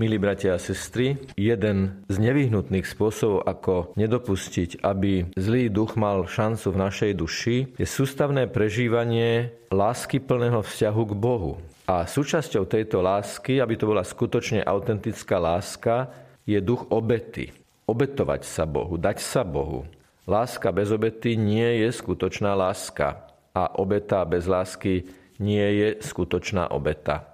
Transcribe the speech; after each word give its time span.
Milí 0.00 0.16
bratia 0.16 0.56
a 0.56 0.58
sestry, 0.58 1.20
jeden 1.36 2.00
z 2.08 2.16
nevyhnutných 2.16 2.88
spôsobov, 2.88 3.44
ako 3.44 3.92
nedopustiť, 4.00 4.80
aby 4.80 5.28
zlý 5.36 5.68
duch 5.68 5.92
mal 6.00 6.24
šancu 6.24 6.72
v 6.72 6.80
našej 6.88 7.12
duši, 7.20 7.56
je 7.76 7.84
sústavné 7.84 8.48
prežívanie 8.48 9.52
lásky 9.68 10.16
plného 10.16 10.64
vzťahu 10.64 11.02
k 11.04 11.12
Bohu. 11.12 11.60
A 11.84 12.08
súčasťou 12.08 12.64
tejto 12.64 13.04
lásky, 13.04 13.60
aby 13.60 13.76
to 13.76 13.92
bola 13.92 14.00
skutočne 14.00 14.64
autentická 14.64 15.36
láska, 15.36 16.08
je 16.48 16.56
duch 16.64 16.88
obety. 16.88 17.52
Obetovať 17.84 18.48
sa 18.48 18.64
Bohu, 18.64 18.96
dať 18.96 19.20
sa 19.20 19.44
Bohu. 19.44 19.84
Láska 20.24 20.72
bez 20.72 20.88
obety 20.96 21.36
nie 21.36 21.84
je 21.84 21.92
skutočná 21.92 22.56
láska 22.56 23.28
a 23.52 23.68
obeta 23.76 24.24
bez 24.24 24.48
lásky 24.48 25.12
nie 25.36 25.68
je 25.76 26.00
skutočná 26.00 26.72
obeta. 26.72 27.30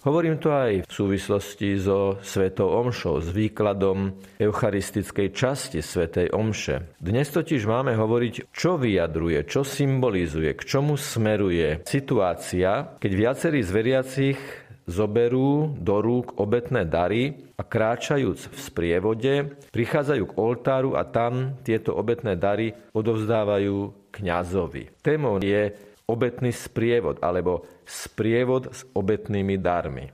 Hovorím 0.00 0.40
to 0.40 0.48
aj 0.48 0.88
v 0.88 0.92
súvislosti 0.96 1.76
so 1.76 2.16
Svetou 2.24 2.72
Omšou, 2.72 3.20
s 3.20 3.28
výkladom 3.36 4.16
eucharistickej 4.40 5.28
časti 5.28 5.84
Svetej 5.84 6.32
Omše. 6.32 6.96
Dnes 6.96 7.28
totiž 7.28 7.68
máme 7.68 7.92
hovoriť, 8.00 8.48
čo 8.48 8.80
vyjadruje, 8.80 9.44
čo 9.44 9.60
symbolizuje, 9.60 10.56
k 10.56 10.62
čomu 10.64 10.96
smeruje 10.96 11.84
situácia, 11.84 12.96
keď 12.96 13.12
viacerí 13.12 13.60
z 13.60 13.70
veriacich 13.76 14.40
zoberú 14.88 15.76
do 15.76 16.00
rúk 16.00 16.40
obetné 16.40 16.88
dary 16.88 17.52
a 17.54 17.62
kráčajúc 17.62 18.56
v 18.56 18.56
sprievode, 18.56 19.34
prichádzajú 19.68 20.24
k 20.24 20.36
oltáru 20.40 20.96
a 20.96 21.04
tam 21.04 21.60
tieto 21.60 21.92
obetné 21.92 22.40
dary 22.40 22.72
odovzdávajú 22.96 24.08
kňazovi. 24.16 25.04
Témou 25.04 25.36
je 25.44 25.89
obetný 26.10 26.50
sprievod 26.50 27.22
alebo 27.22 27.62
sprievod 27.86 28.74
s 28.74 28.82
obetnými 28.90 29.54
darmi. 29.62 30.10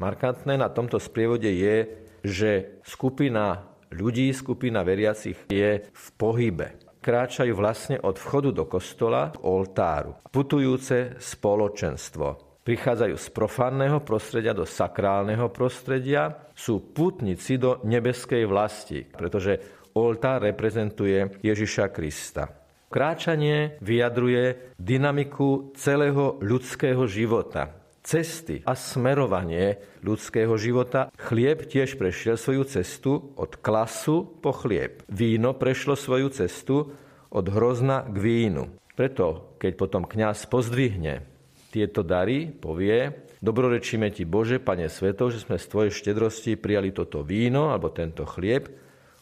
Markantné 0.00 0.56
na 0.56 0.72
tomto 0.72 0.96
sprievode 0.96 1.52
je, 1.52 1.76
že 2.24 2.80
skupina 2.82 3.76
ľudí, 3.92 4.32
skupina 4.32 4.82
veriacich 4.82 5.46
je 5.52 5.84
v 5.86 6.06
pohybe. 6.16 6.98
Kráčajú 7.04 7.52
vlastne 7.52 8.00
od 8.00 8.16
vchodu 8.16 8.50
do 8.50 8.64
kostola 8.64 9.28
k 9.28 9.44
oltáru. 9.44 10.16
Putujúce 10.32 11.20
spoločenstvo. 11.20 12.56
Prichádzajú 12.64 13.16
z 13.20 13.28
profánneho 13.28 14.00
prostredia 14.00 14.56
do 14.56 14.64
sakrálneho 14.64 15.52
prostredia, 15.52 16.48
sú 16.56 16.96
putníci 16.96 17.60
do 17.60 17.84
nebeskej 17.84 18.48
vlasti, 18.48 19.04
pretože 19.04 19.84
oltár 20.00 20.48
reprezentuje 20.48 21.44
Ježiša 21.44 21.92
Krista. 21.92 22.63
Kráčanie 22.94 23.74
vyjadruje 23.82 24.70
dynamiku 24.78 25.74
celého 25.74 26.38
ľudského 26.38 27.10
života, 27.10 27.74
cesty 28.06 28.62
a 28.62 28.78
smerovanie 28.78 29.82
ľudského 30.06 30.54
života. 30.54 31.10
Chlieb 31.18 31.66
tiež 31.66 31.98
prešiel 31.98 32.38
svoju 32.38 32.62
cestu 32.70 33.34
od 33.34 33.58
klasu 33.58 34.38
po 34.38 34.54
chlieb. 34.54 35.02
Víno 35.10 35.58
prešlo 35.58 35.98
svoju 35.98 36.30
cestu 36.38 36.94
od 37.34 37.46
hrozna 37.50 38.06
k 38.06 38.14
vínu. 38.14 38.70
Preto, 38.94 39.58
keď 39.58 39.72
potom 39.74 40.06
kňaz 40.06 40.46
pozdvihne 40.46 41.26
tieto 41.74 42.06
dary, 42.06 42.46
povie, 42.46 43.26
dobrorečíme 43.42 44.06
ti 44.14 44.22
Bože, 44.22 44.62
Pane 44.62 44.86
Svetov, 44.86 45.34
že 45.34 45.42
sme 45.42 45.58
z 45.58 45.66
Tvojej 45.66 45.90
štedrosti 45.90 46.54
prijali 46.54 46.94
toto 46.94 47.26
víno 47.26 47.74
alebo 47.74 47.90
tento 47.90 48.22
chlieb, 48.22 48.70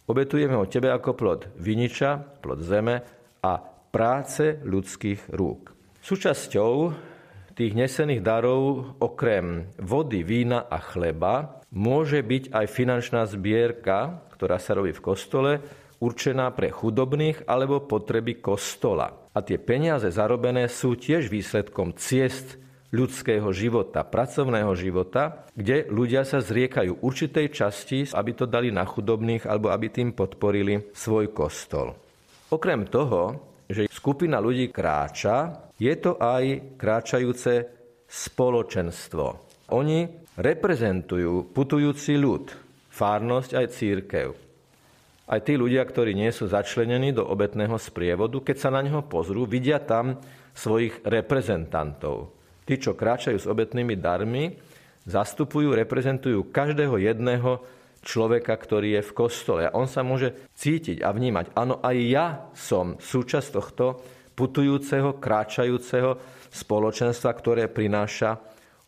obetujeme 0.04 0.60
ho 0.60 0.68
Tebe 0.68 0.92
ako 0.92 1.16
plod 1.16 1.48
viniča, 1.56 2.20
plod 2.44 2.60
zeme 2.60 3.21
a 3.42 3.58
práce 3.90 4.62
ľudských 4.62 5.34
rúk. 5.34 5.74
Súčasťou 6.02 6.94
tých 7.52 7.72
nesených 7.76 8.22
darov 8.24 8.96
okrem 9.02 9.68
vody, 9.76 10.24
vína 10.24 10.64
a 10.66 10.80
chleba 10.80 11.60
môže 11.74 12.24
byť 12.24 12.54
aj 12.54 12.66
finančná 12.70 13.22
zbierka, 13.28 14.24
ktorá 14.38 14.56
sa 14.56 14.78
robí 14.78 14.96
v 14.96 15.04
kostole, 15.04 15.52
určená 16.02 16.50
pre 16.50 16.72
chudobných 16.72 17.46
alebo 17.46 17.84
potreby 17.84 18.42
kostola. 18.42 19.30
A 19.32 19.38
tie 19.44 19.56
peniaze 19.60 20.10
zarobené 20.10 20.66
sú 20.66 20.98
tiež 20.98 21.30
výsledkom 21.30 21.94
ciest 21.94 22.58
ľudského 22.92 23.48
života, 23.56 24.04
pracovného 24.04 24.72
života, 24.76 25.48
kde 25.56 25.88
ľudia 25.88 26.28
sa 26.28 26.44
zriekajú 26.44 27.00
určitej 27.00 27.46
časti, 27.48 27.98
aby 28.12 28.30
to 28.36 28.44
dali 28.44 28.68
na 28.68 28.84
chudobných 28.84 29.48
alebo 29.48 29.72
aby 29.72 29.88
tým 29.88 30.12
podporili 30.12 30.92
svoj 30.92 31.32
kostol. 31.32 31.96
Okrem 32.52 32.84
toho, 32.84 33.32
že 33.64 33.88
skupina 33.88 34.36
ľudí 34.36 34.68
kráča, 34.68 35.72
je 35.80 35.94
to 35.96 36.20
aj 36.20 36.76
kráčajúce 36.76 37.64
spoločenstvo. 38.04 39.26
Oni 39.72 40.04
reprezentujú 40.36 41.48
putujúci 41.56 42.20
ľud, 42.20 42.52
fárnosť 42.92 43.50
aj 43.56 43.66
církev. 43.72 44.28
Aj 45.32 45.40
tí 45.40 45.56
ľudia, 45.56 45.80
ktorí 45.80 46.12
nie 46.12 46.28
sú 46.28 46.44
začlenení 46.44 47.16
do 47.16 47.24
obetného 47.24 47.80
sprievodu, 47.80 48.36
keď 48.44 48.56
sa 48.60 48.68
na 48.68 48.84
neho 48.84 49.00
pozrú, 49.00 49.48
vidia 49.48 49.80
tam 49.80 50.20
svojich 50.52 51.00
reprezentantov. 51.08 52.36
Tí, 52.68 52.76
čo 52.76 52.92
kráčajú 52.92 53.40
s 53.40 53.48
obetnými 53.48 53.96
darmi, 53.96 54.52
zastupujú, 55.08 55.72
reprezentujú 55.72 56.52
každého 56.52 57.00
jedného 57.00 57.64
človeka, 58.02 58.54
ktorý 58.58 59.00
je 59.00 59.02
v 59.06 59.16
kostole. 59.16 59.62
A 59.66 59.74
on 59.74 59.86
sa 59.86 60.02
môže 60.02 60.34
cítiť 60.58 61.00
a 61.00 61.14
vnímať, 61.14 61.54
áno, 61.54 61.78
aj 61.80 61.96
ja 62.02 62.26
som 62.52 62.98
súčasť 62.98 63.48
tohto 63.54 64.02
putujúceho, 64.34 65.22
kráčajúceho 65.22 66.18
spoločenstva, 66.50 67.30
ktoré 67.32 67.70
prináša 67.70 68.42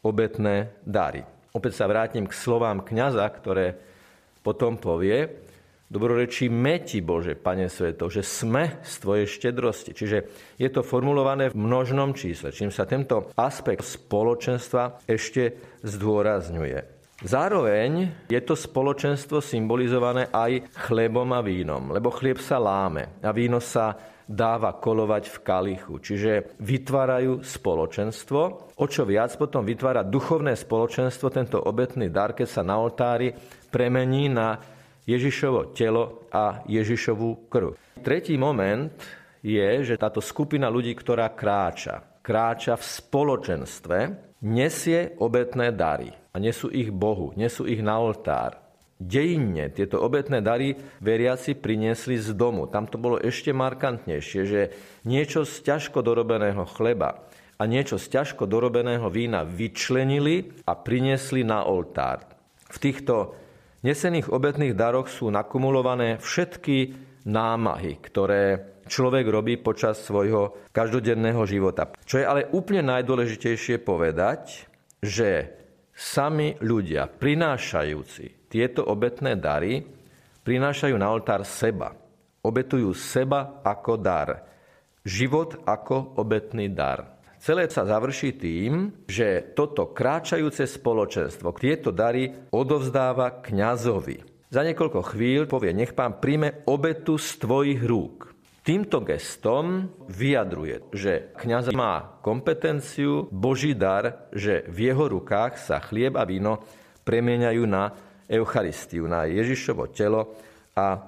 obetné 0.05 0.77
dary. 0.85 1.25
Opäť 1.55 1.81
sa 1.81 1.89
vrátim 1.89 2.27
k 2.27 2.35
slovám 2.35 2.83
kňaza, 2.83 3.25
ktoré 3.31 3.79
potom 4.43 4.77
povie, 4.77 5.45
Dobrorečíme 5.85 6.83
ti, 6.83 7.05
Bože, 7.05 7.39
Pane 7.39 7.71
Sveto, 7.71 8.11
že 8.11 8.25
sme 8.27 8.83
z 8.83 8.95
Tvojej 8.99 9.27
štedrosti. 9.31 9.95
Čiže 9.95 10.19
je 10.59 10.69
to 10.73 10.83
formulované 10.83 11.53
v 11.53 11.61
množnom 11.61 12.17
čísle, 12.17 12.51
čím 12.51 12.75
sa 12.75 12.83
tento 12.83 13.31
aspekt 13.39 13.87
spoločenstva 13.87 15.07
ešte 15.07 15.55
zdôrazňuje. 15.87 16.94
Zároveň 17.25 18.12
je 18.29 18.37
to 18.45 18.53
spoločenstvo 18.53 19.41
symbolizované 19.41 20.29
aj 20.29 20.69
chlebom 20.77 21.33
a 21.33 21.41
vínom, 21.41 21.89
lebo 21.89 22.12
chlieb 22.12 22.37
sa 22.37 22.61
láme 22.61 23.17
a 23.25 23.33
víno 23.33 23.65
sa 23.65 23.97
dáva 24.29 24.77
kolovať 24.77 25.33
v 25.33 25.37
kalichu. 25.41 25.95
Čiže 26.05 26.61
vytvárajú 26.61 27.41
spoločenstvo. 27.41 28.41
O 28.77 28.87
čo 28.89 29.09
viac 29.09 29.33
potom 29.41 29.65
vytvára 29.65 30.05
duchovné 30.05 30.53
spoločenstvo, 30.53 31.33
tento 31.33 31.65
obetný 31.65 32.13
dar, 32.13 32.37
keď 32.37 32.49
sa 32.49 32.61
na 32.61 32.77
oltári 32.77 33.33
premení 33.73 34.29
na 34.29 34.61
Ježišovo 35.09 35.73
telo 35.73 36.29
a 36.29 36.61
Ježišovú 36.69 37.49
krv. 37.49 37.73
Tretí 38.05 38.37
moment 38.37 38.93
je, 39.41 39.81
že 39.81 40.01
táto 40.01 40.21
skupina 40.21 40.69
ľudí, 40.69 40.93
ktorá 40.93 41.33
kráča, 41.33 42.05
kráča 42.25 42.81
v 42.81 42.85
spoločenstve, 42.89 43.99
nesie 44.41 45.12
obetné 45.21 45.77
dary 45.77 46.09
a 46.33 46.41
nesú 46.41 46.73
ich 46.73 46.89
Bohu, 46.89 47.37
nesú 47.37 47.69
ich 47.69 47.85
na 47.85 48.01
oltár. 48.01 48.65
Dejinne 48.97 49.69
tieto 49.69 50.01
obetné 50.01 50.41
dary 50.41 50.73
veriaci 51.05 51.53
priniesli 51.59 52.17
z 52.17 52.33
domu. 52.33 52.65
Tam 52.71 52.89
to 52.89 52.97
bolo 52.97 53.21
ešte 53.21 53.53
markantnejšie, 53.53 54.41
že 54.49 54.61
niečo 55.05 55.45
z 55.45 55.61
ťažko 55.67 56.01
dorobeného 56.01 56.65
chleba 56.73 57.29
a 57.61 57.63
niečo 57.69 58.01
z 58.01 58.09
ťažko 58.09 58.49
dorobeného 58.49 59.05
vína 59.13 59.45
vyčlenili 59.45 60.65
a 60.65 60.73
priniesli 60.79 61.45
na 61.45 61.67
oltár. 61.69 62.25
V 62.71 62.79
týchto 62.81 63.37
nesených 63.84 64.33
obetných 64.33 64.73
daroch 64.73 65.13
sú 65.13 65.29
nakumulované 65.29 66.17
všetky 66.23 66.97
námahy, 67.25 67.99
ktoré 68.01 68.77
človek 68.85 69.25
robí 69.29 69.57
počas 69.57 70.01
svojho 70.05 70.71
každodenného 70.71 71.43
života. 71.49 71.93
Čo 72.05 72.21
je 72.21 72.29
ale 72.29 72.49
úplne 72.53 72.85
najdôležitejšie 72.93 73.81
povedať, 73.81 74.69
že 75.01 75.53
sami 75.93 76.57
ľudia, 76.61 77.09
prinášajúci 77.09 78.49
tieto 78.53 78.84
obetné 78.87 79.34
dary, 79.41 79.83
prinášajú 80.45 80.95
na 80.95 81.09
oltár 81.10 81.43
seba. 81.48 81.97
Obetujú 82.45 82.93
seba 82.93 83.65
ako 83.65 83.97
dar. 83.97 84.45
Život 85.04 85.65
ako 85.65 86.21
obetný 86.21 86.69
dar. 86.72 87.15
Celé 87.45 87.69
sa 87.69 87.84
završí 87.84 88.41
tým, 88.41 89.04
že 89.04 89.53
toto 89.53 89.93
kráčajúce 89.93 90.65
spoločenstvo 90.65 91.53
tieto 91.53 91.93
dary 91.93 92.33
odovzdáva 92.48 93.45
kňazovi. 93.45 94.34
Za 94.54 94.62
niekoľko 94.62 95.18
chvíľ 95.18 95.51
povie, 95.51 95.74
nech 95.74 95.98
pán 95.98 96.22
príjme 96.22 96.62
obetu 96.71 97.18
z 97.18 97.42
tvojich 97.42 97.83
rúk. 97.83 98.30
Týmto 98.62 99.03
gestom 99.03 99.91
vyjadruje, 100.06 100.95
že 100.95 101.34
kňaz 101.34 101.74
má 101.74 102.22
kompetenciu, 102.22 103.27
Boží 103.34 103.74
dar, 103.74 104.30
že 104.30 104.62
v 104.71 104.95
jeho 104.95 105.10
rukách 105.10 105.59
sa 105.59 105.83
chlieb 105.83 106.15
a 106.15 106.22
víno 106.22 106.62
premieňajú 107.03 107.62
na 107.66 107.98
Eucharistiu, 108.30 109.10
na 109.10 109.27
Ježišovo 109.27 109.91
telo 109.91 110.39
a 110.78 111.03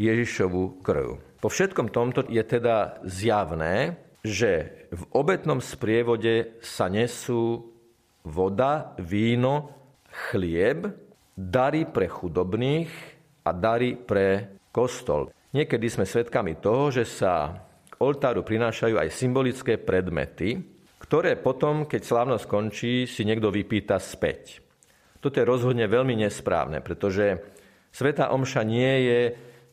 Ježišovú 0.00 0.80
krv. 0.80 1.36
Po 1.44 1.52
všetkom 1.52 1.92
tomto 1.92 2.24
je 2.32 2.40
teda 2.40 3.04
zjavné, 3.04 4.00
že 4.24 4.88
v 4.88 5.02
obetnom 5.12 5.60
sprievode 5.60 6.64
sa 6.64 6.88
nesú 6.88 7.60
voda, 8.24 8.96
víno, 8.96 9.68
chlieb 10.32 11.05
dary 11.36 11.84
pre 11.84 12.08
chudobných 12.08 12.88
a 13.44 13.50
dary 13.52 13.94
pre 13.94 14.58
kostol. 14.72 15.28
Niekedy 15.52 15.86
sme 15.92 16.08
svedkami 16.08 16.56
toho, 16.58 16.88
že 16.88 17.04
sa 17.04 17.52
k 17.86 17.94
oltáru 18.00 18.40
prinášajú 18.40 18.96
aj 18.96 19.08
symbolické 19.12 19.76
predmety, 19.76 20.56
ktoré 20.96 21.36
potom, 21.36 21.84
keď 21.84 22.02
slávnosť 22.02 22.44
skončí, 22.48 22.94
si 23.04 23.22
niekto 23.28 23.52
vypýta 23.52 24.00
späť. 24.00 24.64
Toto 25.20 25.36
je 25.36 25.46
rozhodne 25.46 25.84
veľmi 25.84 26.16
nesprávne, 26.16 26.80
pretože 26.80 27.40
Sveta 27.92 28.32
Omša 28.32 28.62
nie 28.64 28.94
je 29.08 29.20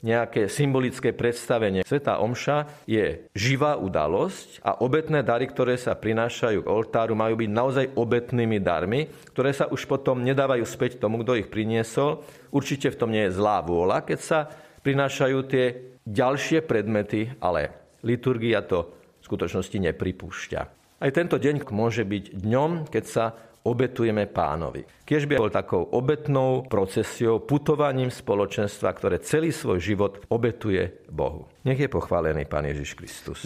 nejaké 0.04 0.52
symbolické 0.52 1.16
predstavenie. 1.16 1.88
Svetá 1.88 2.20
Omša 2.20 2.84
je 2.84 3.24
živá 3.32 3.80
udalosť 3.80 4.60
a 4.60 4.84
obetné 4.84 5.24
dary, 5.24 5.48
ktoré 5.48 5.80
sa 5.80 5.96
prinášajú 5.96 6.68
k 6.68 6.70
oltáru, 6.70 7.16
majú 7.16 7.40
byť 7.40 7.50
naozaj 7.50 7.86
obetnými 7.96 8.60
darmi, 8.60 9.08
ktoré 9.32 9.56
sa 9.56 9.72
už 9.72 9.88
potom 9.88 10.22
nedávajú 10.22 10.68
späť 10.68 11.00
tomu, 11.00 11.24
kto 11.24 11.40
ich 11.40 11.48
priniesol. 11.48 12.22
Určite 12.52 12.92
v 12.92 13.00
tom 13.00 13.10
nie 13.16 13.32
je 13.32 13.36
zlá 13.40 13.64
vôľa, 13.64 14.04
keď 14.04 14.20
sa 14.20 14.40
prinášajú 14.84 15.38
tie 15.48 15.66
ďalšie 16.04 16.68
predmety, 16.68 17.32
ale 17.40 17.72
liturgia 18.04 18.60
to 18.60 18.92
v 19.24 19.24
skutočnosti 19.24 19.80
nepripúšťa. 19.80 20.62
Aj 21.00 21.12
tento 21.12 21.40
deň 21.40 21.68
môže 21.72 22.04
byť 22.04 22.44
dňom, 22.44 22.92
keď 22.92 23.04
sa 23.08 23.26
obetujeme 23.64 24.28
pánovi. 24.28 24.84
Kiež 25.08 25.26
by 25.26 25.40
bol 25.40 25.52
takou 25.52 25.88
obetnou 25.96 26.68
procesiou, 26.68 27.40
putovaním 27.44 28.12
spoločenstva, 28.12 28.92
ktoré 28.92 29.24
celý 29.24 29.56
svoj 29.56 29.80
život 29.80 30.14
obetuje 30.28 31.08
Bohu. 31.08 31.48
Nech 31.64 31.80
je 31.80 31.88
pochválený 31.88 32.44
Pán 32.46 32.68
Ježiš 32.68 33.00
Kristus. 33.00 33.42